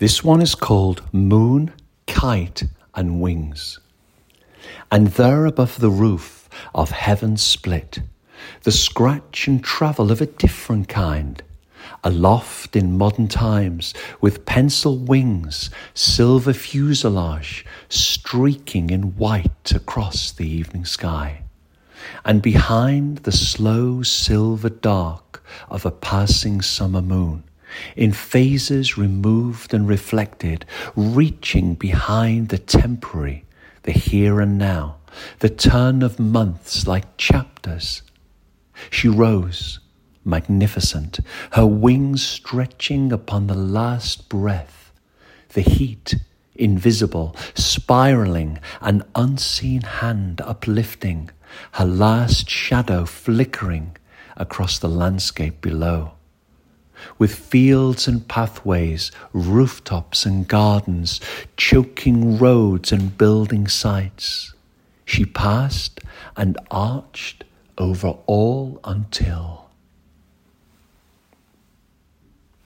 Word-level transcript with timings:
This 0.00 0.24
one 0.24 0.40
is 0.40 0.54
called 0.54 1.02
Moon, 1.12 1.74
Kite, 2.06 2.62
and 2.94 3.20
Wings. 3.20 3.80
And 4.90 5.08
there 5.08 5.44
above 5.44 5.78
the 5.78 5.90
roof 5.90 6.48
of 6.74 6.90
heaven 6.90 7.36
split, 7.36 8.00
the 8.62 8.72
scratch 8.72 9.46
and 9.46 9.62
travel 9.62 10.10
of 10.10 10.22
a 10.22 10.26
different 10.26 10.88
kind, 10.88 11.42
aloft 12.02 12.76
in 12.76 12.96
modern 12.96 13.28
times 13.28 13.92
with 14.22 14.46
pencil 14.46 14.96
wings, 14.96 15.68
silver 15.92 16.54
fuselage 16.54 17.66
streaking 17.90 18.88
in 18.88 19.14
white 19.18 19.70
across 19.74 20.32
the 20.32 20.48
evening 20.48 20.86
sky. 20.86 21.42
And 22.24 22.40
behind 22.40 23.18
the 23.18 23.32
slow 23.32 24.02
silver 24.02 24.70
dark 24.70 25.44
of 25.68 25.84
a 25.84 25.90
passing 25.90 26.62
summer 26.62 27.02
moon, 27.02 27.44
in 27.96 28.12
phases 28.12 28.98
removed 28.98 29.74
and 29.74 29.88
reflected, 29.88 30.64
reaching 30.96 31.74
behind 31.74 32.48
the 32.48 32.58
temporary, 32.58 33.44
the 33.82 33.92
here 33.92 34.40
and 34.40 34.58
now, 34.58 34.96
the 35.40 35.48
turn 35.48 36.02
of 36.02 36.18
months 36.18 36.86
like 36.86 37.16
chapters. 37.16 38.02
She 38.90 39.08
rose, 39.08 39.80
magnificent, 40.24 41.20
her 41.52 41.66
wings 41.66 42.26
stretching 42.26 43.12
upon 43.12 43.46
the 43.46 43.54
last 43.54 44.28
breath, 44.28 44.92
the 45.50 45.62
heat 45.62 46.14
invisible, 46.60 47.34
spiraling, 47.54 48.58
an 48.80 49.02
unseen 49.14 49.80
hand 49.80 50.40
uplifting, 50.42 51.30
her 51.72 51.86
last 51.86 52.48
shadow 52.48 53.04
flickering 53.04 53.96
across 54.36 54.78
the 54.78 54.88
landscape 54.88 55.60
below 55.60 56.12
with 57.18 57.34
fields 57.34 58.06
and 58.08 58.26
pathways, 58.28 59.10
rooftops 59.32 60.26
and 60.26 60.46
gardens, 60.46 61.20
choking 61.56 62.38
roads 62.38 62.92
and 62.92 63.16
building 63.16 63.68
sites. 63.68 64.54
She 65.04 65.24
passed 65.24 66.00
and 66.36 66.58
arched 66.70 67.44
over 67.78 68.08
all 68.26 68.80
until 68.84 69.69